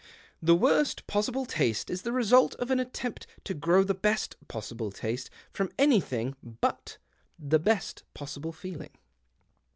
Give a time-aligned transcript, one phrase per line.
[0.41, 4.89] The worst possible taste is the result of an attempt to grow the best possible
[4.89, 6.97] taste from anything but
[7.37, 8.97] the best possible feeling."